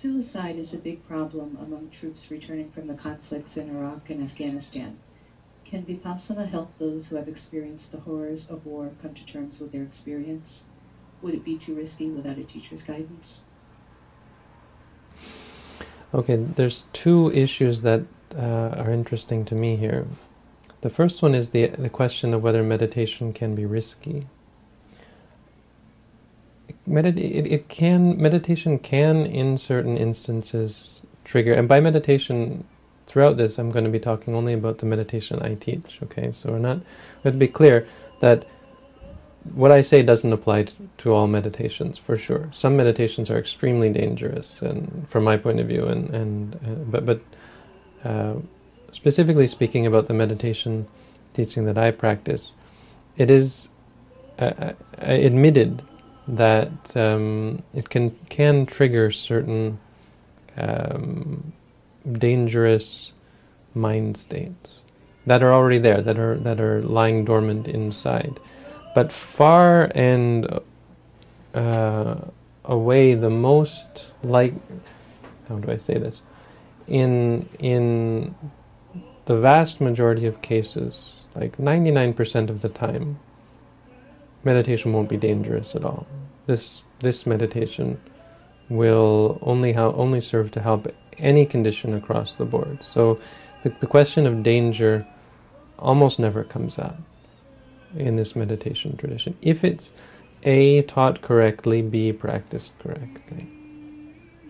Suicide 0.00 0.54
is 0.54 0.72
a 0.72 0.78
big 0.78 1.04
problem 1.08 1.58
among 1.60 1.90
troops 1.90 2.30
returning 2.30 2.70
from 2.70 2.86
the 2.86 2.94
conflicts 2.94 3.56
in 3.56 3.68
Iraq 3.68 4.10
and 4.10 4.22
Afghanistan. 4.22 4.96
Can 5.64 5.84
Vipassana 5.84 6.48
help 6.48 6.78
those 6.78 7.08
who 7.08 7.16
have 7.16 7.26
experienced 7.26 7.90
the 7.90 7.98
horrors 7.98 8.48
of 8.48 8.64
war 8.64 8.92
come 9.02 9.12
to 9.14 9.26
terms 9.26 9.58
with 9.58 9.72
their 9.72 9.82
experience? 9.82 10.66
Would 11.20 11.34
it 11.34 11.44
be 11.44 11.58
too 11.58 11.74
risky 11.74 12.10
without 12.10 12.38
a 12.38 12.44
teacher's 12.44 12.84
guidance? 12.84 13.42
Okay, 16.14 16.36
there's 16.36 16.84
two 16.92 17.32
issues 17.32 17.82
that 17.82 18.02
uh, 18.36 18.76
are 18.78 18.92
interesting 18.92 19.44
to 19.46 19.56
me 19.56 19.74
here. 19.74 20.06
The 20.82 20.90
first 20.90 21.22
one 21.22 21.34
is 21.34 21.50
the, 21.50 21.70
the 21.70 21.90
question 21.90 22.32
of 22.32 22.44
whether 22.44 22.62
meditation 22.62 23.32
can 23.32 23.56
be 23.56 23.66
risky. 23.66 24.28
Medit- 26.88 27.18
it, 27.18 27.46
it 27.46 27.68
can 27.68 28.20
meditation 28.20 28.78
can 28.78 29.26
in 29.26 29.58
certain 29.58 29.96
instances 29.96 31.02
trigger 31.24 31.52
and 31.52 31.68
by 31.68 31.80
meditation 31.80 32.64
throughout 33.06 33.36
this 33.36 33.58
I'm 33.58 33.70
going 33.70 33.84
to 33.84 33.90
be 33.90 33.98
talking 33.98 34.34
only 34.34 34.52
about 34.52 34.78
the 34.78 34.86
meditation 34.86 35.40
I 35.42 35.54
teach 35.54 36.00
okay? 36.04 36.32
So 36.32 36.52
we're 36.52 36.58
not 36.58 36.78
we 36.78 37.24
have 37.24 37.34
to 37.34 37.38
be 37.38 37.48
clear 37.48 37.86
that 38.20 38.46
what 39.54 39.70
I 39.70 39.80
say 39.80 40.02
doesn't 40.02 40.32
apply 40.32 40.64
to, 40.64 40.76
to 40.98 41.12
all 41.12 41.26
meditations 41.26 41.96
for 41.96 42.16
sure. 42.16 42.50
Some 42.52 42.76
meditations 42.76 43.30
are 43.30 43.38
extremely 43.38 43.90
dangerous 43.90 44.60
and 44.62 45.06
from 45.08 45.24
my 45.24 45.36
point 45.36 45.60
of 45.60 45.68
view 45.68 45.86
and 45.86 46.10
and 46.10 46.54
uh, 46.56 46.84
but 46.90 47.06
but 47.06 47.20
uh, 48.04 48.34
specifically 48.92 49.46
speaking 49.46 49.86
about 49.86 50.06
the 50.06 50.14
meditation 50.14 50.86
teaching 51.34 51.64
that 51.66 51.78
I 51.78 51.90
practice 51.90 52.54
it 53.16 53.30
is 53.30 53.68
uh, 54.38 54.44
uh 54.44 54.72
admitted 54.98 55.82
that 56.28 56.96
um, 56.96 57.62
it 57.72 57.88
can 57.88 58.10
can 58.28 58.66
trigger 58.66 59.10
certain 59.10 59.78
um, 60.56 61.52
dangerous 62.12 63.12
mind 63.74 64.16
states 64.16 64.82
that 65.26 65.42
are 65.42 65.52
already 65.52 65.78
there, 65.78 66.02
that 66.02 66.18
are 66.18 66.36
that 66.38 66.60
are 66.60 66.82
lying 66.82 67.24
dormant 67.24 67.66
inside. 67.66 68.38
But 68.94 69.12
far 69.12 69.90
and 69.94 70.60
uh, 71.54 72.16
away, 72.64 73.14
the 73.14 73.30
most 73.30 74.12
like 74.22 74.54
how 75.48 75.56
do 75.56 75.70
I 75.70 75.78
say 75.78 75.98
this? 75.98 76.22
In 76.86 77.48
in 77.58 78.34
the 79.24 79.36
vast 79.36 79.80
majority 79.80 80.26
of 80.26 80.42
cases, 80.42 81.26
like 81.34 81.58
ninety 81.58 81.90
nine 81.90 82.12
percent 82.12 82.50
of 82.50 82.62
the 82.62 82.68
time, 82.68 83.18
meditation 84.44 84.92
won't 84.92 85.08
be 85.08 85.16
dangerous 85.16 85.74
at 85.74 85.84
all. 85.84 86.06
This 86.48 86.82
this 87.00 87.26
meditation 87.26 88.00
will 88.70 89.38
only 89.42 89.74
help, 89.74 89.96
only 89.98 90.20
serve 90.20 90.50
to 90.52 90.60
help 90.60 90.88
any 91.18 91.44
condition 91.44 91.92
across 91.94 92.34
the 92.34 92.46
board. 92.46 92.82
So 92.82 93.20
the, 93.62 93.68
the 93.80 93.86
question 93.86 94.26
of 94.26 94.42
danger 94.42 95.06
almost 95.78 96.18
never 96.18 96.44
comes 96.44 96.78
up 96.78 96.96
in 97.94 98.16
this 98.16 98.34
meditation 98.34 98.96
tradition. 98.96 99.36
If 99.42 99.62
it's 99.62 99.92
A, 100.42 100.82
taught 100.82 101.20
correctly, 101.20 101.82
B, 101.82 102.12
practiced 102.12 102.72
correctly, 102.78 103.46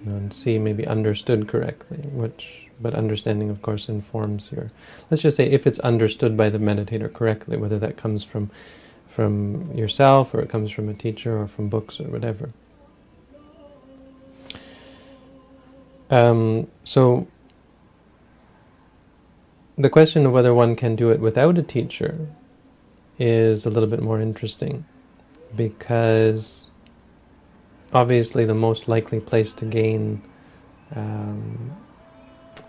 and 0.04 0.32
C, 0.32 0.56
maybe 0.56 0.86
understood 0.86 1.48
correctly, 1.48 1.98
which 2.12 2.68
but 2.80 2.94
understanding, 2.94 3.50
of 3.50 3.60
course, 3.60 3.88
informs 3.88 4.52
your. 4.52 4.70
Let's 5.10 5.24
just 5.24 5.36
say 5.36 5.50
if 5.50 5.66
it's 5.66 5.80
understood 5.80 6.36
by 6.36 6.48
the 6.48 6.58
meditator 6.58 7.12
correctly, 7.12 7.56
whether 7.56 7.80
that 7.80 7.96
comes 7.96 8.22
from 8.22 8.52
from 9.08 9.72
yourself 9.72 10.34
or 10.34 10.40
it 10.40 10.48
comes 10.48 10.70
from 10.70 10.88
a 10.88 10.94
teacher 10.94 11.40
or 11.40 11.46
from 11.48 11.68
books 11.68 12.00
or 12.00 12.04
whatever. 12.04 12.50
Um, 16.10 16.68
so 16.84 17.26
the 19.76 19.90
question 19.90 20.26
of 20.26 20.32
whether 20.32 20.54
one 20.54 20.74
can 20.74 20.96
do 20.96 21.10
it 21.10 21.20
without 21.20 21.58
a 21.58 21.62
teacher 21.62 22.28
is 23.18 23.66
a 23.66 23.70
little 23.70 23.88
bit 23.88 24.00
more 24.00 24.20
interesting 24.20 24.84
because 25.54 26.70
obviously 27.92 28.44
the 28.44 28.54
most 28.54 28.88
likely 28.88 29.20
place 29.20 29.52
to 29.54 29.64
gain 29.64 30.22
um, 30.94 31.76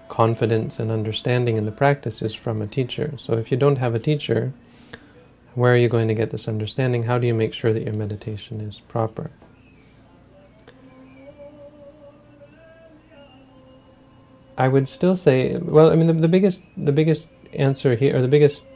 confidence 0.07 0.79
and 0.79 0.91
understanding 0.91 1.57
in 1.57 1.65
the 1.65 1.71
practice 1.71 2.21
is 2.21 2.33
from 2.33 2.61
a 2.61 2.67
teacher. 2.67 3.13
So 3.17 3.33
if 3.33 3.51
you 3.51 3.57
don't 3.57 3.77
have 3.77 3.95
a 3.95 3.99
teacher, 3.99 4.53
where 5.55 5.73
are 5.73 5.77
you 5.77 5.89
going 5.89 6.07
to 6.07 6.13
get 6.13 6.29
this 6.31 6.47
understanding? 6.47 7.03
How 7.03 7.17
do 7.17 7.27
you 7.27 7.33
make 7.33 7.53
sure 7.53 7.73
that 7.73 7.83
your 7.83 7.93
meditation 7.93 8.61
is 8.61 8.79
proper? 8.79 9.31
I 14.57 14.67
would 14.67 14.87
still 14.87 15.15
say, 15.15 15.55
well, 15.57 15.91
I 15.91 15.95
mean, 15.95 16.07
the, 16.07 16.13
the 16.13 16.27
biggest, 16.27 16.65
the 16.77 16.91
biggest 16.91 17.29
answer 17.53 17.95
here, 17.95 18.17
or 18.17 18.21
the 18.21 18.27
biggest 18.27 18.67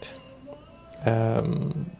um, 1.05 1.91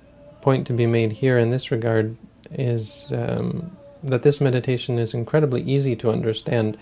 point 0.42 0.68
to 0.68 0.74
be 0.74 0.86
made 0.86 1.12
here 1.12 1.38
in 1.38 1.50
this 1.50 1.70
regard, 1.70 2.16
is 2.52 3.12
um, 3.12 3.76
that 4.04 4.22
this 4.24 4.40
meditation 4.40 4.98
is 4.98 5.14
incredibly 5.14 5.62
easy 5.62 5.96
to 5.98 6.12
understand. 6.12 6.78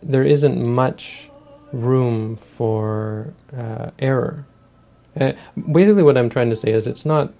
There 0.00 0.22
isn't 0.22 0.64
much 0.64 1.30
room 1.72 2.36
for 2.36 3.34
uh, 3.56 3.90
error 3.98 4.46
uh, 5.20 5.32
basically, 5.72 6.02
what 6.02 6.16
I'm 6.16 6.28
trying 6.28 6.50
to 6.50 6.56
say 6.56 6.70
is 6.72 6.86
it's 6.86 7.04
not 7.04 7.32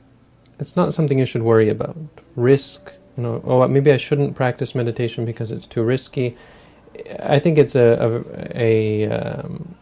it's 0.58 0.76
not 0.76 0.94
something 0.94 1.18
you 1.18 1.26
should 1.26 1.42
worry 1.42 1.68
about. 1.68 1.96
Risk, 2.36 2.92
you 3.16 3.22
know, 3.22 3.42
oh, 3.44 3.66
maybe 3.68 3.92
I 3.92 3.96
shouldn't 3.96 4.34
practice 4.34 4.74
meditation 4.74 5.24
because 5.24 5.50
it's 5.50 5.66
too 5.66 5.82
risky. 5.82 6.36
I 7.20 7.38
think 7.38 7.58
it's 7.58 7.74
a 7.74 8.24
a, 8.54 8.60
a 8.60 9.08
um, 9.08 9.74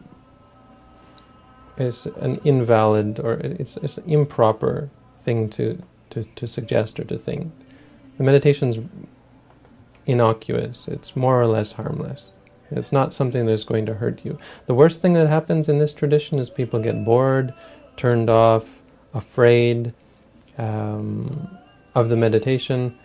it's 1.76 2.06
an 2.06 2.40
invalid 2.44 3.20
or 3.20 3.34
it's 3.34 3.76
it's 3.78 3.98
an 3.98 4.04
improper 4.06 4.90
thing 5.14 5.50
to, 5.50 5.82
to, 6.10 6.24
to 6.24 6.46
suggest 6.46 6.98
or 7.00 7.04
to 7.04 7.18
think. 7.18 7.52
The 8.16 8.24
meditation's 8.24 8.78
innocuous. 10.06 10.88
It's 10.88 11.16
more 11.16 11.40
or 11.40 11.46
less 11.46 11.72
harmless. 11.72 12.30
It's 12.70 12.92
not 12.92 13.12
something 13.12 13.46
that's 13.46 13.64
going 13.64 13.86
to 13.86 13.94
hurt 13.94 14.24
you. 14.24 14.38
The 14.66 14.74
worst 14.74 15.02
thing 15.02 15.12
that 15.12 15.28
happens 15.28 15.68
in 15.68 15.78
this 15.78 15.92
tradition 15.92 16.38
is 16.38 16.48
people 16.48 16.80
get 16.80 17.04
bored, 17.04 17.52
turned 17.96 18.30
off, 18.30 18.80
afraid 19.14 19.92
um, 20.58 21.48
of 21.94 22.08
the 22.08 22.16
meditation, 22.16 22.96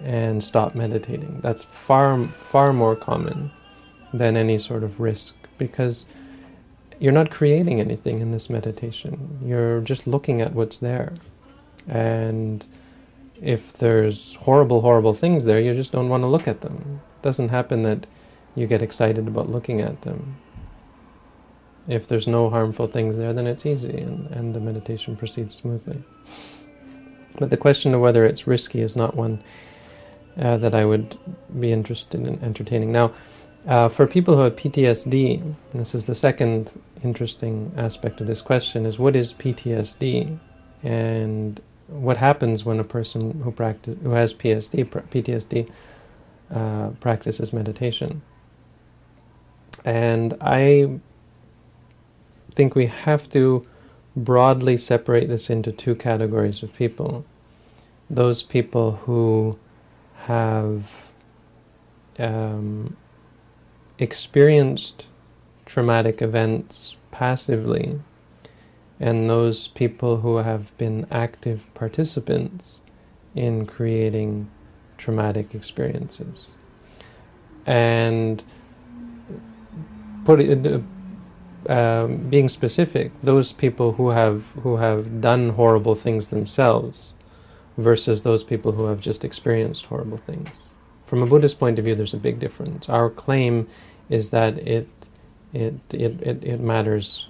and 0.00 0.42
stop 0.42 0.74
meditating. 0.74 1.40
That's 1.40 1.64
far, 1.64 2.24
far 2.26 2.72
more 2.72 2.96
common 2.96 3.50
than 4.12 4.36
any 4.36 4.58
sort 4.58 4.84
of 4.84 5.00
risk 5.00 5.34
because 5.58 6.06
you're 6.98 7.12
not 7.12 7.30
creating 7.30 7.80
anything 7.80 8.20
in 8.20 8.30
this 8.30 8.48
meditation. 8.48 9.38
You're 9.44 9.80
just 9.80 10.06
looking 10.06 10.40
at 10.40 10.54
what's 10.54 10.78
there. 10.78 11.14
And 11.86 12.64
if 13.40 13.72
there's 13.74 14.34
horrible, 14.36 14.80
horrible 14.80 15.14
things 15.14 15.44
there, 15.44 15.60
you 15.60 15.74
just 15.74 15.92
don't 15.92 16.08
want 16.08 16.22
to 16.22 16.28
look 16.28 16.48
at 16.48 16.60
them. 16.60 17.00
It 17.18 17.22
doesn't 17.22 17.50
happen 17.50 17.82
that 17.82 18.06
you 18.54 18.66
get 18.66 18.82
excited 18.82 19.28
about 19.28 19.50
looking 19.50 19.80
at 19.80 20.02
them 20.02 20.36
if 21.88 22.06
there's 22.06 22.26
no 22.26 22.50
harmful 22.50 22.86
things 22.86 23.16
there, 23.16 23.32
then 23.32 23.46
it's 23.46 23.64
easy 23.64 23.96
and, 23.96 24.30
and 24.30 24.54
the 24.54 24.60
meditation 24.60 25.16
proceeds 25.16 25.54
smoothly. 25.54 26.02
But 27.38 27.50
the 27.50 27.56
question 27.56 27.94
of 27.94 28.00
whether 28.00 28.26
it's 28.26 28.46
risky 28.46 28.80
is 28.80 28.94
not 28.94 29.16
one 29.16 29.42
uh, 30.38 30.58
that 30.58 30.74
I 30.74 30.84
would 30.84 31.18
be 31.58 31.72
interested 31.72 32.20
in 32.20 32.42
entertaining. 32.44 32.92
Now, 32.92 33.12
uh, 33.66 33.88
for 33.88 34.06
people 34.06 34.36
who 34.36 34.42
have 34.42 34.56
PTSD, 34.56 35.54
this 35.74 35.94
is 35.94 36.06
the 36.06 36.14
second 36.14 36.80
interesting 37.02 37.72
aspect 37.76 38.20
of 38.20 38.26
this 38.26 38.40
question: 38.40 38.86
is 38.86 38.98
what 38.98 39.16
is 39.16 39.34
PTSD, 39.34 40.38
and 40.82 41.60
what 41.88 42.16
happens 42.16 42.64
when 42.64 42.78
a 42.78 42.84
person 42.84 43.40
who 43.42 43.50
practice 43.50 43.96
who 44.02 44.10
has 44.10 44.32
PTSD 44.32 44.84
PTSD 44.86 45.70
uh, 46.54 46.90
practices 47.00 47.52
meditation. 47.52 48.22
And 49.84 50.34
I 50.40 51.00
think 52.58 52.74
we 52.74 52.86
have 52.86 53.30
to 53.30 53.64
broadly 54.16 54.76
separate 54.76 55.28
this 55.28 55.48
into 55.48 55.70
two 55.70 55.94
categories 55.94 56.60
of 56.64 56.74
people. 56.74 57.24
Those 58.10 58.42
people 58.42 58.96
who 59.06 59.56
have 60.22 61.12
um, 62.18 62.96
experienced 64.00 65.06
traumatic 65.66 66.20
events 66.20 66.96
passively, 67.12 68.00
and 68.98 69.30
those 69.30 69.68
people 69.68 70.22
who 70.22 70.38
have 70.38 70.76
been 70.78 71.06
active 71.12 71.72
participants 71.74 72.80
in 73.36 73.66
creating 73.66 74.50
traumatic 74.96 75.54
experiences. 75.54 76.50
And 77.64 78.42
put 80.24 80.40
it, 80.40 80.82
um, 81.66 82.18
being 82.28 82.48
specific, 82.48 83.12
those 83.22 83.52
people 83.52 83.92
who 83.92 84.10
have 84.10 84.46
who 84.62 84.76
have 84.76 85.20
done 85.20 85.50
horrible 85.50 85.94
things 85.94 86.28
themselves, 86.28 87.14
versus 87.76 88.22
those 88.22 88.42
people 88.42 88.72
who 88.72 88.86
have 88.86 89.00
just 89.00 89.24
experienced 89.24 89.86
horrible 89.86 90.18
things. 90.18 90.60
From 91.04 91.22
a 91.22 91.26
Buddhist 91.26 91.58
point 91.58 91.78
of 91.78 91.84
view, 91.84 91.94
there's 91.94 92.14
a 92.14 92.18
big 92.18 92.38
difference. 92.38 92.88
Our 92.88 93.10
claim 93.10 93.68
is 94.08 94.30
that 94.30 94.58
it 94.58 94.88
it 95.52 95.74
it 95.92 96.20
it, 96.22 96.44
it 96.44 96.60
matters 96.60 97.28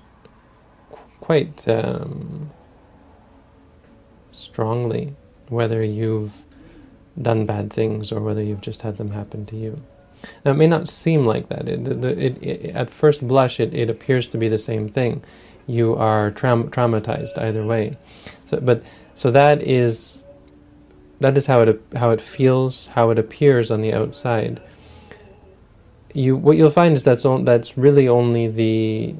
quite 1.21 1.69
um, 1.69 2.51
strongly 4.33 5.15
whether 5.49 5.83
you've 5.83 6.45
done 7.21 7.47
bad 7.47 7.73
things 7.73 8.13
or 8.13 8.21
whether 8.21 8.43
you've 8.43 8.61
just 8.61 8.83
had 8.83 8.97
them 8.97 9.11
happen 9.11 9.45
to 9.47 9.57
you. 9.57 9.83
Now, 10.45 10.53
it 10.53 10.57
may 10.57 10.67
not 10.67 10.89
seem 10.89 11.27
like 11.27 11.49
that. 11.49 11.69
It, 11.69 11.87
it, 12.05 12.43
it, 12.43 12.75
at 12.75 12.91
first 12.91 13.27
blush, 13.27 13.61
it, 13.61 13.91
appears 13.91 14.29
to 14.29 14.39
be 14.39 14.49
the 14.49 14.59
same 14.59 14.89
thing. 14.89 15.23
You 15.67 15.95
are 15.97 16.31
traumatized 16.31 17.39
either 17.39 17.65
way. 17.65 17.97
So, 18.47 18.59
but 18.61 18.83
so 19.15 19.31
that 19.31 19.63
is 19.63 20.25
that 21.21 21.37
is 21.37 21.47
how 21.47 21.61
it 21.63 21.83
how 21.97 22.11
it 22.11 22.21
feels, 22.21 22.87
how 22.89 23.11
it 23.11 23.19
appears 23.19 23.71
on 23.71 23.81
the 23.81 23.93
outside. 23.93 24.63
You 26.15 26.37
what 26.37 26.57
you'll 26.57 26.71
find 26.71 26.95
is 26.95 27.05
that's 27.05 27.25
that's 27.43 27.77
really 27.77 28.09
only 28.09 28.49
the 28.49 29.15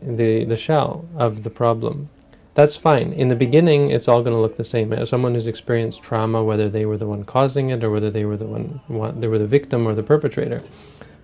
the 0.00 0.44
the 0.44 0.56
shell 0.56 1.08
of 1.16 1.44
the 1.44 1.50
problem 1.50 2.08
that's 2.54 2.76
fine. 2.76 3.12
In 3.12 3.28
the 3.28 3.36
beginning, 3.36 3.90
it's 3.90 4.08
all 4.08 4.22
going 4.22 4.36
to 4.36 4.40
look 4.40 4.56
the 4.56 4.64
same. 4.64 4.92
As 4.92 5.08
someone 5.08 5.34
who's 5.34 5.46
experienced 5.46 6.02
trauma, 6.02 6.44
whether 6.44 6.68
they 6.68 6.84
were 6.84 6.98
the 6.98 7.06
one 7.06 7.24
causing 7.24 7.70
it 7.70 7.82
or 7.82 7.90
whether 7.90 8.10
they 8.10 8.24
were 8.24 8.36
the 8.36 8.46
one, 8.46 8.80
one 8.88 9.20
they 9.20 9.28
were 9.28 9.38
the 9.38 9.46
victim 9.46 9.86
or 9.86 9.94
the 9.94 10.02
perpetrator, 10.02 10.62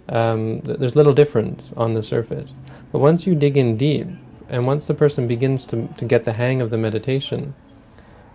um, 0.08 0.62
th- 0.62 0.78
there's 0.78 0.96
little 0.96 1.12
difference 1.12 1.72
on 1.76 1.92
the 1.92 2.02
surface. 2.02 2.54
But 2.92 3.00
once 3.00 3.26
you 3.26 3.34
dig 3.34 3.56
in 3.58 3.76
deep, 3.76 4.06
and 4.48 4.66
once 4.66 4.86
the 4.86 4.94
person 4.94 5.26
begins 5.26 5.66
to, 5.66 5.88
to 5.98 6.04
get 6.06 6.24
the 6.24 6.32
hang 6.32 6.62
of 6.62 6.70
the 6.70 6.78
meditation, 6.78 7.54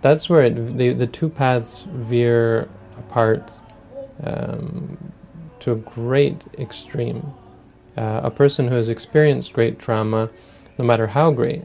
that's 0.02 0.30
where 0.30 0.44
it, 0.44 0.78
the, 0.78 0.94
the 0.94 1.08
two 1.08 1.30
paths 1.30 1.86
veer 1.90 2.70
apart 2.98 3.52
um, 4.24 5.14
to 5.60 5.72
a 5.72 5.76
great 5.76 6.44
extreme. 6.60 7.34
Uh, 7.98 8.22
a 8.24 8.30
person 8.30 8.68
who 8.68 8.76
has 8.76 8.90
experienced 8.90 9.54
great 9.54 9.80
trauma, 9.80 10.30
no 10.78 10.86
matter 10.86 11.08
how 11.08 11.32
great, 11.32 11.64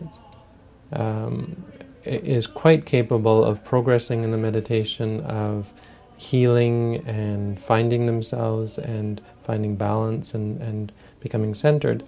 um, 0.92 1.64
is 2.04 2.46
quite 2.46 2.86
capable 2.86 3.44
of 3.44 3.62
progressing 3.64 4.24
in 4.24 4.30
the 4.30 4.38
meditation 4.38 5.20
of 5.22 5.72
healing 6.16 6.96
and 7.06 7.60
finding 7.60 8.06
themselves 8.06 8.78
and 8.78 9.20
finding 9.42 9.76
balance 9.76 10.34
and, 10.34 10.60
and 10.60 10.92
becoming 11.20 11.54
centered. 11.54 12.02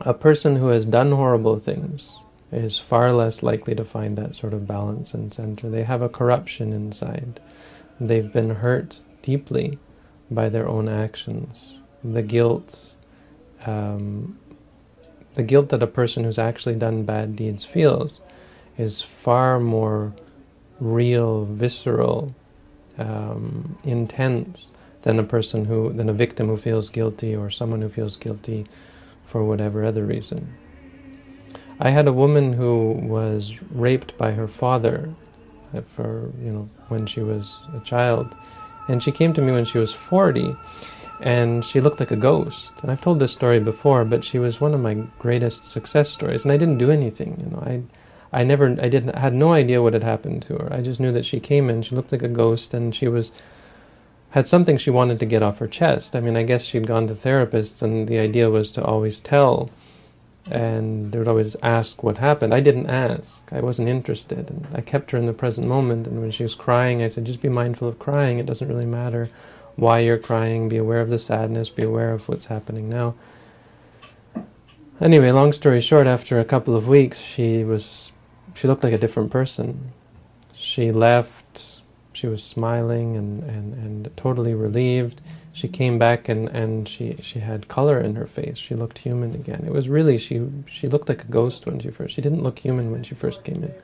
A 0.00 0.12
person 0.12 0.56
who 0.56 0.68
has 0.68 0.84
done 0.84 1.12
horrible 1.12 1.58
things 1.58 2.20
is 2.52 2.78
far 2.78 3.12
less 3.12 3.42
likely 3.42 3.74
to 3.74 3.84
find 3.84 4.16
that 4.16 4.36
sort 4.36 4.52
of 4.52 4.66
balance 4.66 5.14
and 5.14 5.32
center. 5.32 5.70
They 5.70 5.84
have 5.84 6.02
a 6.02 6.08
corruption 6.08 6.72
inside. 6.72 7.40
They've 7.98 8.32
been 8.32 8.56
hurt 8.56 9.02
deeply 9.22 9.78
by 10.30 10.48
their 10.48 10.68
own 10.68 10.88
actions. 10.88 11.82
The 12.04 12.22
guilt 12.22 12.94
um, 13.64 14.38
the 15.36 15.42
guilt 15.42 15.68
that 15.68 15.82
a 15.82 15.86
person 15.86 16.24
who's 16.24 16.38
actually 16.38 16.74
done 16.74 17.04
bad 17.04 17.36
deeds 17.36 17.64
feels 17.64 18.20
is 18.76 19.00
far 19.00 19.60
more 19.60 20.12
real, 20.80 21.44
visceral, 21.44 22.34
um, 22.98 23.78
intense 23.84 24.70
than 25.02 25.18
a 25.18 25.22
person 25.22 25.66
who, 25.66 25.92
than 25.92 26.08
a 26.08 26.12
victim 26.12 26.48
who 26.48 26.56
feels 26.56 26.88
guilty 26.88 27.34
or 27.34 27.48
someone 27.48 27.80
who 27.80 27.88
feels 27.88 28.16
guilty 28.16 28.66
for 29.24 29.44
whatever 29.44 29.84
other 29.84 30.04
reason. 30.04 30.54
I 31.78 31.90
had 31.90 32.08
a 32.08 32.12
woman 32.12 32.54
who 32.54 32.92
was 32.92 33.60
raped 33.70 34.16
by 34.16 34.32
her 34.32 34.48
father 34.48 35.14
uh, 35.74 35.82
for, 35.82 36.32
you 36.42 36.50
know, 36.50 36.68
when 36.88 37.06
she 37.06 37.20
was 37.20 37.58
a 37.74 37.80
child. 37.80 38.34
And 38.88 39.02
she 39.02 39.12
came 39.12 39.34
to 39.34 39.42
me 39.42 39.52
when 39.52 39.64
she 39.64 39.78
was 39.78 39.92
40 39.92 40.56
and 41.20 41.64
she 41.64 41.80
looked 41.80 42.00
like 42.00 42.10
a 42.10 42.16
ghost. 42.16 42.72
And 42.82 42.90
I've 42.90 43.00
told 43.00 43.18
this 43.18 43.32
story 43.32 43.60
before, 43.60 44.04
but 44.04 44.24
she 44.24 44.38
was 44.38 44.60
one 44.60 44.74
of 44.74 44.80
my 44.80 44.94
greatest 45.18 45.66
success 45.66 46.10
stories. 46.10 46.44
And 46.44 46.52
I 46.52 46.56
didn't 46.56 46.78
do 46.78 46.90
anything, 46.90 47.40
you 47.40 47.50
know. 47.50 47.62
I, 47.62 47.82
I 48.40 48.44
never, 48.44 48.76
I 48.82 48.88
didn't, 48.88 49.16
had 49.16 49.34
no 49.34 49.52
idea 49.52 49.82
what 49.82 49.94
had 49.94 50.04
happened 50.04 50.42
to 50.42 50.54
her. 50.54 50.72
I 50.72 50.82
just 50.82 51.00
knew 51.00 51.12
that 51.12 51.24
she 51.24 51.40
came 51.40 51.70
in. 51.70 51.82
She 51.82 51.94
looked 51.94 52.12
like 52.12 52.22
a 52.22 52.28
ghost, 52.28 52.74
and 52.74 52.94
she 52.94 53.08
was 53.08 53.32
had 54.30 54.46
something 54.46 54.76
she 54.76 54.90
wanted 54.90 55.18
to 55.20 55.24
get 55.24 55.42
off 55.42 55.60
her 55.60 55.68
chest. 55.68 56.14
I 56.14 56.20
mean, 56.20 56.36
I 56.36 56.42
guess 56.42 56.64
she'd 56.64 56.86
gone 56.86 57.06
to 57.06 57.14
therapists, 57.14 57.80
and 57.80 58.06
the 58.06 58.18
idea 58.18 58.50
was 58.50 58.70
to 58.72 58.84
always 58.84 59.20
tell, 59.20 59.70
and 60.50 61.12
they 61.12 61.18
would 61.18 61.28
always 61.28 61.56
ask 61.62 62.02
what 62.02 62.18
happened. 62.18 62.52
I 62.52 62.60
didn't 62.60 62.88
ask. 62.88 63.50
I 63.52 63.60
wasn't 63.60 63.88
interested, 63.88 64.50
and 64.50 64.66
I 64.74 64.82
kept 64.82 65.12
her 65.12 65.18
in 65.18 65.24
the 65.24 65.32
present 65.32 65.66
moment. 65.66 66.06
And 66.06 66.20
when 66.20 66.30
she 66.30 66.42
was 66.42 66.54
crying, 66.54 67.02
I 67.02 67.08
said, 67.08 67.24
"Just 67.24 67.40
be 67.40 67.48
mindful 67.48 67.88
of 67.88 67.98
crying. 67.98 68.38
It 68.38 68.46
doesn't 68.46 68.68
really 68.68 68.84
matter." 68.84 69.30
Why 69.76 70.00
you're 70.00 70.18
crying, 70.18 70.68
be 70.68 70.78
aware 70.78 71.00
of 71.00 71.10
the 71.10 71.18
sadness, 71.18 71.70
be 71.70 71.82
aware 71.82 72.12
of 72.12 72.28
what's 72.28 72.46
happening 72.46 72.88
now. 72.88 73.14
Anyway, 75.00 75.30
long 75.30 75.52
story 75.52 75.80
short, 75.80 76.06
after 76.06 76.40
a 76.40 76.44
couple 76.44 76.74
of 76.74 76.88
weeks, 76.88 77.20
she 77.20 77.62
was 77.62 78.12
she 78.54 78.66
looked 78.66 78.82
like 78.82 78.94
a 78.94 78.98
different 78.98 79.30
person. 79.30 79.92
She 80.54 80.90
left, 80.90 81.82
she 82.14 82.26
was 82.26 82.42
smiling 82.42 83.14
and, 83.14 83.42
and, 83.44 83.74
and 83.74 84.16
totally 84.16 84.54
relieved. 84.54 85.20
She 85.52 85.68
came 85.68 85.98
back 85.98 86.30
and, 86.30 86.48
and 86.48 86.88
she, 86.88 87.16
she 87.20 87.40
had 87.40 87.68
color 87.68 88.00
in 88.00 88.16
her 88.16 88.26
face. 88.26 88.56
She 88.56 88.74
looked 88.74 88.98
human 88.98 89.34
again. 89.34 89.64
It 89.66 89.72
was 89.72 89.90
really 89.90 90.16
she 90.16 90.48
she 90.66 90.88
looked 90.88 91.10
like 91.10 91.24
a 91.24 91.26
ghost 91.26 91.66
when 91.66 91.78
she 91.78 91.90
first 91.90 92.14
she 92.14 92.22
didn't 92.22 92.42
look 92.42 92.58
human 92.58 92.90
when 92.90 93.02
she 93.02 93.14
first 93.14 93.44
came 93.44 93.64
in. 93.64 93.74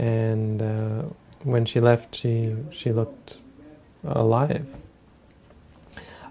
And 0.00 0.62
uh, 0.62 1.02
when 1.42 1.64
she 1.64 1.80
left 1.80 2.14
she 2.14 2.54
she 2.70 2.92
looked 2.92 3.40
alive. 4.04 4.66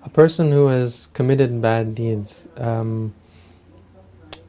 A 0.03 0.09
person 0.09 0.51
who 0.51 0.67
has 0.67 1.07
committed 1.13 1.61
bad 1.61 1.93
deeds, 1.93 2.47
um, 2.57 3.13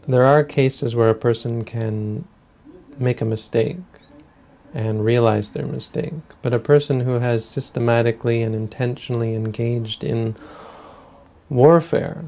there 0.06 0.24
are 0.24 0.44
cases 0.44 0.94
where 0.94 1.10
a 1.10 1.14
person 1.14 1.64
can 1.64 2.26
make 2.98 3.20
a 3.20 3.24
mistake 3.24 3.78
and 4.72 5.04
realize 5.04 5.50
their 5.50 5.66
mistake. 5.66 6.14
But 6.42 6.54
a 6.54 6.58
person 6.58 7.00
who 7.00 7.14
has 7.18 7.44
systematically 7.44 8.42
and 8.42 8.54
intentionally 8.54 9.34
engaged 9.34 10.04
in 10.04 10.36
warfare, 11.48 12.24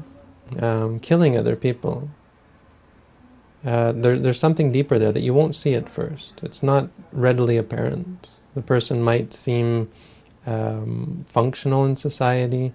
um, 0.59 0.99
killing 0.99 1.37
other 1.37 1.55
people, 1.55 2.09
uh, 3.65 3.93
there, 3.93 4.19
there's 4.19 4.39
something 4.39 4.71
deeper 4.71 4.99
there 4.99 5.13
that 5.13 5.23
you 5.23 5.33
won't 5.33 5.55
see 5.55 5.73
at 5.73 5.87
first. 5.87 6.41
It's 6.43 6.61
not 6.61 6.89
readily 7.13 7.55
apparent. 7.55 8.29
The 8.55 8.61
person 8.61 9.01
might 9.01 9.33
seem 9.33 9.89
um, 10.45 11.25
functional 11.27 11.85
in 11.85 11.95
society, 11.95 12.73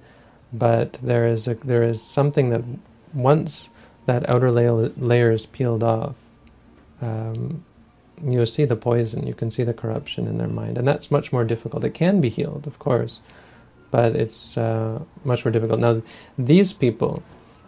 but 0.52 0.94
there 0.94 1.26
is 1.26 1.46
a, 1.46 1.54
there 1.54 1.82
is 1.82 2.02
something 2.02 2.50
that 2.50 2.62
once 3.12 3.70
that 4.06 4.28
outer 4.28 4.50
layer, 4.50 4.90
layer 4.96 5.30
is 5.30 5.46
peeled 5.46 5.84
off, 5.84 6.14
um, 7.02 7.64
you 8.24 8.44
see 8.46 8.64
the 8.64 8.76
poison, 8.76 9.26
you 9.26 9.34
can 9.34 9.50
see 9.50 9.62
the 9.62 9.74
corruption 9.74 10.26
in 10.26 10.38
their 10.38 10.48
mind, 10.48 10.78
and 10.78 10.88
that's 10.88 11.10
much 11.10 11.32
more 11.32 11.44
difficult. 11.44 11.84
It 11.84 11.94
can 11.94 12.20
be 12.20 12.28
healed, 12.28 12.66
of 12.66 12.78
course, 12.78 13.20
but 13.90 14.16
it's 14.16 14.56
uh, 14.56 15.00
much 15.24 15.44
more 15.44 15.52
difficult. 15.52 15.80
Now, 15.80 16.02
these 16.36 16.72
people 16.72 17.22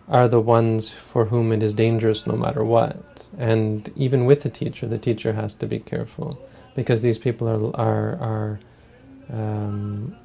are 0.09 0.27
the 0.27 0.41
ones 0.41 0.91
for 0.91 1.27
whom 1.27 1.53
it 1.53 1.63
is 1.63 1.75
dangerous 1.75 2.27
no 2.27 2.37
matter 2.37 2.65
what, 2.65 3.29
and 3.39 3.93
even 3.95 4.25
with 4.25 4.45
a 4.45 4.51
teacher, 4.51 4.87
the 4.87 4.99
teacher 4.99 5.35
has 5.35 5.55
to 5.55 5.67
be 5.67 5.79
careful 5.79 6.43
because 6.75 7.03
these 7.03 7.19
people 7.19 7.49
are 7.49 7.77
are 7.77 8.17
are 8.21 8.61
um, 9.33 10.17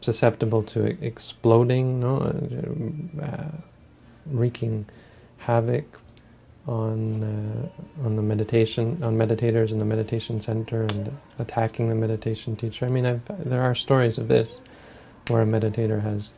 susceptible 0.00 0.62
to 0.62 0.96
exploding, 1.04 2.00
no, 2.00 2.18
uh, 3.22 3.44
wreaking 4.26 4.86
havoc 5.38 5.84
on 6.66 7.24
uh, 7.24 8.04
on 8.04 8.14
the 8.14 8.22
meditation 8.22 9.02
on 9.02 9.16
meditators 9.16 9.72
in 9.72 9.78
the 9.78 9.84
meditation 9.84 10.40
center 10.40 10.82
and 10.82 11.16
attacking 11.38 11.88
the 11.88 11.94
meditation 11.94 12.54
teacher. 12.54 12.86
I 12.86 12.88
mean, 12.88 13.04
I've, 13.04 13.48
there 13.48 13.62
are 13.62 13.74
stories 13.74 14.16
of 14.18 14.28
this 14.28 14.60
where 15.28 15.42
a 15.42 15.46
meditator 15.46 16.02
has 16.02 16.34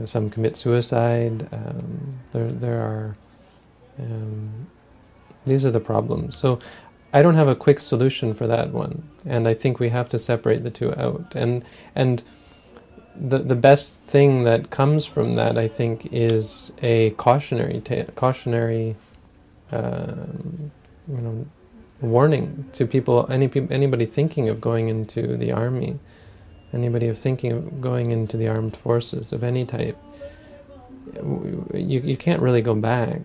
uh, 0.00 0.04
some 0.04 0.28
commit 0.28 0.56
suicide. 0.56 1.48
Um, 1.52 2.18
there 2.32 2.50
there 2.50 2.80
are 2.80 3.16
um, 3.98 4.66
these 5.46 5.64
are 5.64 5.70
the 5.70 5.80
problems. 5.80 6.36
So 6.36 6.58
I 7.12 7.22
don't 7.22 7.34
have 7.34 7.48
a 7.48 7.54
quick 7.54 7.80
solution 7.80 8.34
for 8.34 8.46
that 8.46 8.72
one, 8.72 9.08
and 9.24 9.48
I 9.48 9.54
think 9.54 9.80
we 9.80 9.88
have 9.88 10.08
to 10.10 10.18
separate 10.18 10.62
the 10.62 10.70
two 10.70 10.94
out. 10.94 11.32
And 11.34 11.64
and 11.94 12.22
the 13.16 13.38
the 13.38 13.54
best 13.54 13.96
thing 14.00 14.44
that 14.44 14.70
comes 14.70 15.06
from 15.06 15.34
that, 15.36 15.56
I 15.56 15.68
think, 15.68 16.08
is 16.12 16.72
a 16.82 17.10
cautionary 17.10 17.82
cautionary, 18.14 18.96
um, 19.72 20.70
you 21.08 21.16
know, 21.16 21.46
warning 22.02 22.68
to 22.74 22.86
people. 22.86 23.26
Any 23.30 23.50
anybody 23.70 24.04
thinking 24.04 24.50
of 24.50 24.60
going 24.60 24.88
into 24.88 25.38
the 25.38 25.50
army, 25.52 25.98
anybody 26.74 27.08
of 27.08 27.18
thinking 27.18 27.52
of 27.52 27.80
going 27.80 28.12
into 28.12 28.36
the 28.36 28.48
armed 28.48 28.76
forces 28.76 29.32
of 29.32 29.42
any 29.42 29.64
type. 29.64 29.96
You 31.14 32.02
you 32.04 32.16
can't 32.18 32.42
really 32.42 32.60
go 32.60 32.74
back 32.74 33.22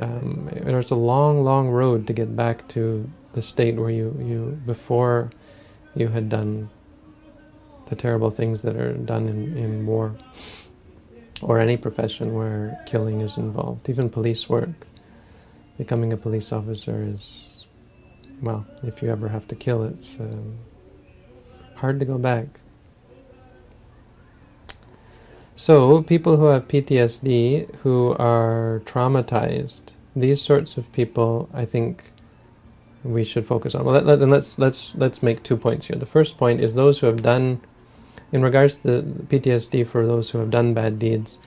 um, 0.00 0.48
there's 0.52 0.90
a 0.90 0.96
long, 0.96 1.44
long 1.44 1.68
road 1.68 2.06
to 2.06 2.12
get 2.12 2.34
back 2.34 2.66
to 2.68 3.08
the 3.32 3.42
state 3.42 3.76
where 3.76 3.90
you, 3.90 4.16
you 4.20 4.60
before 4.66 5.30
you 5.94 6.08
had 6.08 6.28
done 6.28 6.70
the 7.86 7.94
terrible 7.94 8.30
things 8.30 8.62
that 8.62 8.76
are 8.76 8.94
done 8.94 9.28
in, 9.28 9.56
in 9.56 9.86
war 9.86 10.14
or 11.42 11.58
any 11.58 11.76
profession 11.76 12.34
where 12.34 12.80
killing 12.86 13.20
is 13.20 13.36
involved, 13.36 13.88
even 13.88 14.08
police 14.08 14.48
work. 14.48 14.86
Becoming 15.76 16.12
a 16.12 16.16
police 16.16 16.52
officer 16.52 17.02
is, 17.02 17.66
well, 18.40 18.64
if 18.82 19.02
you 19.02 19.10
ever 19.10 19.28
have 19.28 19.46
to 19.48 19.56
kill, 19.56 19.82
it's 19.84 20.18
um, 20.20 20.56
hard 21.74 21.98
to 21.98 22.06
go 22.06 22.16
back. 22.16 22.46
So, 25.56 26.02
people 26.02 26.36
who 26.36 26.46
have 26.46 26.66
PTSD, 26.66 27.76
who 27.76 28.16
are 28.18 28.82
traumatized, 28.86 29.92
these 30.16 30.42
sorts 30.42 30.76
of 30.76 30.90
people, 30.92 31.48
I 31.54 31.64
think 31.64 32.10
we 33.04 33.22
should 33.22 33.46
focus 33.46 33.74
on. 33.74 33.84
Well, 33.84 33.94
let, 33.94 34.06
let, 34.06 34.28
let's 34.28 34.58
let's 34.58 34.94
let's 34.96 35.22
make 35.22 35.44
two 35.44 35.56
points 35.56 35.86
here. 35.86 35.96
The 35.96 36.06
first 36.06 36.38
point 36.38 36.60
is 36.60 36.74
those 36.74 36.98
who 36.98 37.06
have 37.06 37.22
done 37.22 37.60
in 38.32 38.42
regards 38.42 38.78
to 38.78 39.02
PTSD 39.28 39.86
for 39.86 40.04
those 40.04 40.30
who 40.30 40.38
have 40.38 40.50
done 40.50 40.74
bad 40.74 40.98
deeds, 40.98 41.38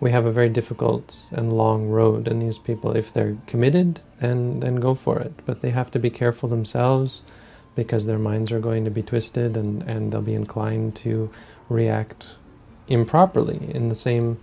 we 0.00 0.12
have 0.12 0.24
a 0.24 0.32
very 0.32 0.48
difficult 0.48 1.28
and 1.30 1.52
long 1.52 1.88
road. 1.88 2.28
And 2.28 2.40
these 2.40 2.56
people, 2.56 2.96
if 2.96 3.12
they're 3.12 3.36
committed, 3.46 4.00
then 4.18 4.60
then 4.60 4.76
go 4.76 4.94
for 4.94 5.18
it. 5.18 5.34
But 5.44 5.60
they 5.60 5.70
have 5.70 5.90
to 5.90 5.98
be 5.98 6.08
careful 6.08 6.48
themselves 6.48 7.22
because 7.74 8.06
their 8.06 8.18
minds 8.18 8.50
are 8.50 8.60
going 8.60 8.86
to 8.86 8.90
be 8.90 9.02
twisted 9.02 9.58
and, 9.58 9.82
and 9.82 10.10
they'll 10.10 10.22
be 10.22 10.32
inclined 10.32 10.96
to 10.96 11.30
react 11.68 12.28
improperly 12.88 13.70
in 13.74 13.88
the 13.88 13.94
same 13.94 14.38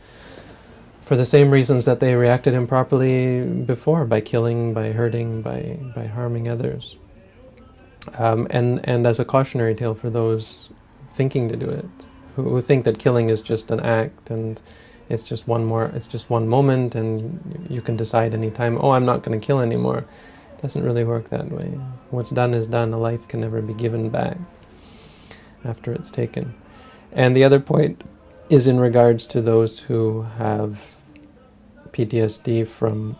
for 1.02 1.18
the 1.18 1.26
same 1.26 1.52
reasons 1.52 1.84
that 1.84 2.00
they 2.00 2.16
reacted 2.16 2.54
improperly 2.54 3.44
before 3.44 4.06
by 4.06 4.22
killing, 4.22 4.74
by 4.74 4.92
hurting, 4.92 5.42
by 5.42 5.78
by 5.96 6.08
harming 6.08 6.48
others. 6.48 6.98
Um, 8.18 8.48
and 8.50 8.88
and 8.88 9.06
as 9.06 9.20
a 9.20 9.26
cautionary 9.26 9.76
tale 9.76 9.96
for 9.96 10.10
those 10.10 10.70
thinking 11.10 11.50
to 11.50 11.56
do 11.56 11.70
it, 11.70 11.86
who, 12.36 12.44
who 12.44 12.62
think 12.62 12.86
that 12.86 13.00
killing 13.00 13.30
is 13.30 13.42
just 13.42 13.72
an 13.72 13.80
act 13.82 14.30
and 14.30 14.60
it's 15.10 15.26
just 15.26 15.48
one 15.48 15.66
more, 15.66 15.86
it's 15.94 16.08
just 16.08 16.30
one 16.30 16.48
moment, 16.48 16.96
and 16.96 17.68
you 17.70 17.82
can 17.82 17.98
decide 17.98 18.34
anytime, 18.34 18.78
oh, 18.82 18.92
I'm 18.92 19.06
not 19.06 19.22
going 19.22 19.40
to 19.40 19.46
kill 19.46 19.60
anymore. 19.60 20.06
It 20.58 20.62
doesn't 20.62 20.84
really 20.84 21.04
work 21.04 21.30
that 21.30 21.52
way. 21.52 21.68
What's 22.10 22.30
done 22.30 22.54
is 22.54 22.68
done. 22.68 22.94
A 22.94 22.98
life 22.98 23.28
can 23.28 23.42
never 23.42 23.62
be 23.62 23.74
given 23.74 24.10
back 24.10 24.38
after 25.66 25.92
it's 25.94 26.10
taken. 26.10 26.56
And 27.12 27.36
the 27.36 27.44
other 27.44 27.60
point 27.60 28.04
is 28.54 28.68
in 28.68 28.80
regards 28.80 29.26
to 29.26 29.42
those 29.42 29.80
who 29.80 30.22
have 30.38 30.80
PTSD 31.92 32.68
from 32.68 33.16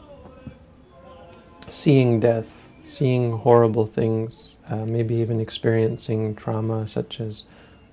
seeing 1.70 2.20
death, 2.20 2.72
seeing 2.84 3.40
horrible 3.40 3.88
things, 3.88 4.58
uh, 4.70 4.86
maybe 4.86 5.16
even 5.16 5.40
experiencing 5.40 6.36
trauma 6.36 6.88
such 6.88 7.20
as 7.20 7.46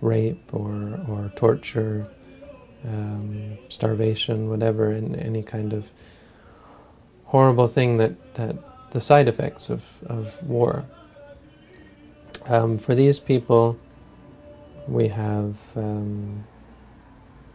rape 0.03 0.53
or, 0.53 1.01
or 1.09 1.33
torture, 1.35 2.07
um, 2.87 3.57
starvation, 3.71 4.51
whatever, 4.51 4.91
and 4.91 5.17
any 5.17 5.43
kind 5.43 5.73
of 5.73 5.91
horrible 7.25 7.67
thing 7.67 7.97
that, 7.97 8.35
that 8.35 8.55
the 8.91 9.01
side 9.01 9.31
effects 9.31 9.71
of, 9.71 9.83
of 10.05 10.43
war. 10.43 10.85
Um, 12.45 12.77
for 12.77 12.95
these 12.95 13.19
people, 13.19 13.79
we 14.87 15.09
have 15.09 15.57
um, 15.75 16.45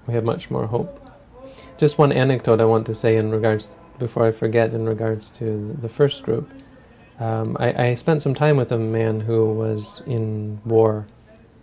we 0.08 0.14
have 0.14 0.24
much 0.24 0.50
more 0.52 0.68
hope. 0.68 1.02
Just 1.78 1.98
one 1.98 2.12
anecdote 2.12 2.62
I 2.62 2.66
want 2.66 2.86
to 2.88 2.96
say 2.96 3.18
in 3.18 3.32
regards 3.32 3.80
before 4.00 4.26
I 4.26 4.32
forget 4.32 4.74
in 4.74 4.86
regards 4.86 5.30
to 5.32 5.76
the 5.80 5.90
first 5.90 6.24
group. 6.24 6.50
Um, 7.20 7.56
I, 7.60 7.88
I, 7.88 7.94
spent 7.94 8.22
some 8.22 8.36
time 8.36 8.58
with 8.58 8.74
a 8.74 8.78
man 8.78 9.22
who 9.22 9.54
was 9.54 10.04
in 10.06 10.60
war 10.66 11.08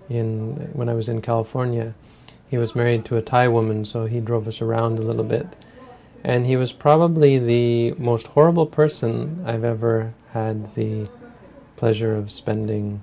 in 0.09 0.71
when 0.73 0.89
I 0.89 0.95
was 0.95 1.11
in 1.11 1.21
California. 1.21 1.95
He 2.49 2.57
was 2.57 2.75
married 2.75 3.05
to 3.07 3.17
a 3.17 3.21
Thai 3.21 3.49
woman, 3.49 3.85
so 3.85 4.07
he 4.07 4.21
drove 4.21 4.49
us 4.49 4.63
around 4.63 4.99
a 4.99 5.03
little 5.03 5.25
bit. 5.25 5.47
And 6.25 6.47
he 6.47 6.57
was 6.57 6.73
probably 6.73 7.39
the 7.39 7.93
most 7.99 8.29
horrible 8.29 8.67
person 8.67 9.43
I've 9.47 9.65
ever 9.65 10.15
had 10.31 10.75
the 10.75 11.09
pleasure 11.77 12.15
of 12.15 12.31
spending, 12.31 13.03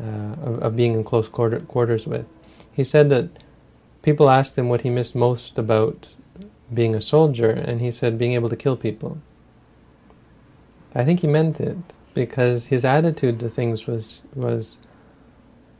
uh, 0.00 0.34
of, 0.42 0.58
of, 0.62 0.76
being 0.76 0.94
in 0.94 1.02
close 1.02 1.28
quarter, 1.28 1.60
quarters 1.60 2.06
with. 2.06 2.26
He 2.72 2.84
said 2.84 3.08
that 3.10 3.28
people 4.02 4.28
asked 4.28 4.58
him 4.58 4.68
what 4.68 4.82
he 4.82 4.90
missed 4.90 5.14
most 5.14 5.58
about 5.58 6.14
being 6.72 6.94
a 6.94 7.00
soldier, 7.00 7.50
and 7.50 7.80
he 7.80 7.90
said 7.92 8.18
being 8.18 8.32
able 8.34 8.48
to 8.48 8.56
kill 8.56 8.76
people. 8.76 9.18
I 10.94 11.04
think 11.04 11.20
he 11.20 11.26
meant 11.26 11.60
it 11.60 11.78
because 12.14 12.66
his 12.66 12.84
attitude 12.84 13.40
to 13.40 13.48
things 13.48 13.86
was 13.86 14.22
was 14.34 14.78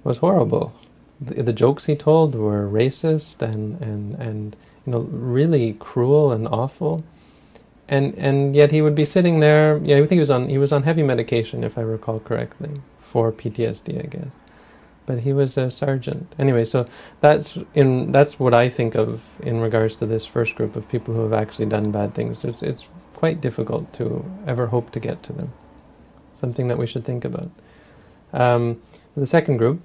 was 0.05 0.19
horrible. 0.19 0.73
The, 1.21 1.43
the, 1.43 1.53
jokes 1.53 1.85
he 1.85 1.95
told 1.95 2.35
were 2.35 2.69
racist 2.69 3.43
and, 3.43 3.81
and, 3.81 4.17
and 4.17 4.57
you 4.85 4.93
know 4.93 5.01
really 5.01 5.75
cruel 5.75 6.33
and 6.33 6.49
awful. 6.49 7.05
And 7.89 8.15
and 8.15 8.57
yet 8.57 8.73
he 8.73 8.83
would 8.83 8.95
be 8.95 9.05
sitting 9.05 9.41
there. 9.41 9.81
Yeah, 9.85 9.97
I 9.97 10.01
think 10.01 10.13
he 10.13 10.19
was 10.19 10.31
on 10.31 10.49
he 10.49 10.59
was 10.59 10.73
on 10.73 10.83
heavy 10.83 11.03
medication, 11.03 11.63
if 11.63 11.77
I 11.79 11.83
recall 11.83 12.21
correctly, 12.21 12.81
for 12.99 13.31
PTSD, 13.31 14.03
I 14.03 14.07
guess. 14.07 14.41
But 15.13 15.25
he 15.25 15.35
was 15.35 15.59
a 15.59 15.71
sergeant 15.71 16.35
anyway. 16.39 16.65
So 16.65 16.87
that's 17.21 17.59
in 17.75 18.13
that's 18.13 18.41
what 18.41 18.55
I 18.55 18.71
think 18.71 18.95
of 18.95 19.23
in 19.43 19.61
regards 19.61 19.97
to 19.97 20.07
this 20.07 20.25
first 20.25 20.55
group 20.55 20.75
of 20.75 20.89
people 20.89 21.13
who 21.13 21.21
have 21.21 21.35
actually 21.35 21.67
done 21.67 21.91
bad 21.91 22.15
things. 22.15 22.47
It's 22.47 22.63
it's 22.63 22.89
quite 23.13 23.43
difficult 23.43 23.93
to 23.93 24.25
ever 24.47 24.69
hope 24.69 24.89
to 24.93 25.01
get 25.01 25.23
to 25.25 25.35
them. 25.35 25.53
Something 26.33 26.69
that 26.69 26.79
we 26.79 26.87
should 26.87 27.05
think 27.05 27.27
about. 27.27 27.51
Um, 28.33 28.81
the 29.15 29.27
second 29.27 29.59
group 29.59 29.83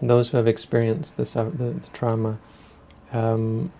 those 0.00 0.30
who 0.30 0.36
have 0.36 0.46
experienced 0.46 1.16
the, 1.16 1.24
the, 1.24 1.80
the 1.80 1.88
trauma, 1.92 2.38
um, 3.12 3.72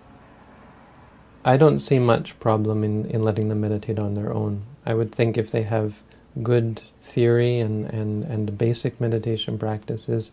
I 1.44 1.56
don't 1.56 1.78
see 1.78 2.00
much 2.00 2.38
problem 2.40 2.82
in, 2.82 3.06
in 3.06 3.22
letting 3.22 3.48
them 3.48 3.60
meditate 3.60 4.00
on 4.00 4.14
their 4.14 4.32
own. 4.32 4.62
I 4.84 4.94
would 4.94 5.12
think 5.12 5.38
if 5.38 5.52
they 5.52 5.62
have 5.62 6.02
good 6.40 6.82
theory 7.00 7.58
and, 7.58 7.86
and, 7.86 8.24
and 8.24 8.56
basic 8.56 9.00
meditation 9.00 9.58
practices, 9.58 10.30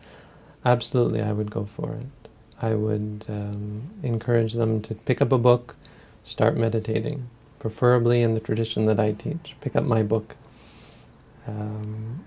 absolutely 0.64 1.22
I 1.22 1.32
would 1.32 1.52
go 1.52 1.66
for 1.66 1.94
it. 1.96 2.30
I 2.62 2.74
would 2.74 3.26
um, 3.30 3.90
encourage 4.04 4.54
them 4.54 4.82
to 4.84 4.96
pick 4.96 5.22
up 5.22 5.32
a 5.32 5.38
book, 5.38 5.76
start 6.24 6.58
meditating, 6.58 7.30
preferably 7.58 8.22
in 8.22 8.34
the 8.34 8.40
tradition 8.40 8.86
that 8.86 9.00
I 9.00 9.14
teach. 9.14 9.56
Pick 9.62 9.76
up 9.76 9.84
my 9.84 10.04
book. 10.04 10.36
Um, 11.48 12.26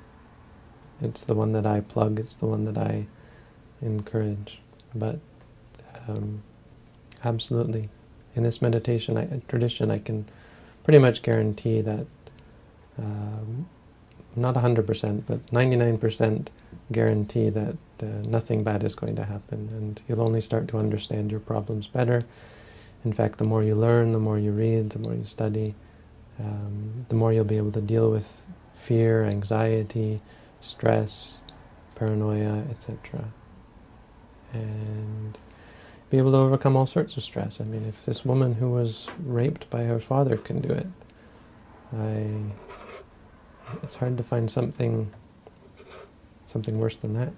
it's 1.00 1.24
the 1.24 1.34
one 1.34 1.52
that 1.52 1.66
I 1.66 1.80
plug, 1.80 2.18
it's 2.18 2.34
the 2.34 2.46
one 2.46 2.64
that 2.64 2.78
I 2.78 3.06
encourage. 3.80 4.60
But 4.94 5.18
um, 6.08 6.42
absolutely, 7.24 7.88
in 8.34 8.42
this 8.42 8.62
meditation 8.62 9.16
I, 9.16 9.42
tradition, 9.48 9.90
I 9.90 9.98
can 9.98 10.26
pretty 10.84 10.98
much 10.98 11.22
guarantee 11.22 11.80
that 11.82 12.06
um, 13.02 13.68
not 14.36 14.54
100%, 14.54 15.22
but 15.26 15.44
99% 15.46 16.46
guarantee 16.90 17.50
that 17.50 17.76
uh, 18.02 18.06
nothing 18.24 18.62
bad 18.62 18.84
is 18.84 18.94
going 18.94 19.16
to 19.16 19.24
happen, 19.24 19.68
and 19.72 20.00
you'll 20.08 20.22
only 20.22 20.40
start 20.40 20.68
to 20.68 20.78
understand 20.78 21.30
your 21.30 21.40
problems 21.40 21.86
better. 21.86 22.24
In 23.04 23.12
fact, 23.12 23.38
the 23.38 23.44
more 23.44 23.62
you 23.62 23.74
learn, 23.74 24.12
the 24.12 24.18
more 24.18 24.38
you 24.38 24.52
read, 24.52 24.90
the 24.90 24.98
more 24.98 25.14
you 25.14 25.24
study, 25.24 25.74
um, 26.38 27.06
the 27.08 27.16
more 27.16 27.32
you'll 27.32 27.44
be 27.44 27.56
able 27.56 27.72
to 27.72 27.80
deal 27.80 28.10
with 28.10 28.46
fear, 28.74 29.24
anxiety, 29.24 30.20
stress, 30.60 31.40
paranoia, 31.94 32.64
etc 32.70 33.32
and 34.52 35.38
be 36.10 36.18
able 36.18 36.32
to 36.32 36.38
overcome 36.38 36.76
all 36.76 36.86
sorts 36.86 37.16
of 37.16 37.22
stress. 37.22 37.60
I 37.60 37.64
mean, 37.64 37.84
if 37.86 38.04
this 38.04 38.24
woman 38.24 38.54
who 38.54 38.70
was 38.70 39.08
raped 39.24 39.68
by 39.70 39.84
her 39.84 39.98
father 39.98 40.36
can 40.36 40.60
do 40.60 40.68
it, 40.68 40.86
I 41.92 42.52
it's 43.82 43.96
hard 43.96 44.16
to 44.18 44.24
find 44.24 44.50
something 44.50 45.12
something 46.46 46.78
worse 46.78 46.96
than 46.96 47.14
that. 47.14 47.32